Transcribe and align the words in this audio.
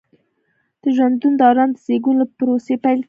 د 0.81 0.83
ژوند 0.95 1.23
دوران 1.41 1.69
د 1.73 1.77
زیږون 1.85 2.15
له 2.21 2.25
پروسې 2.35 2.75
پیل 2.83 2.97
کیږي. 2.97 2.99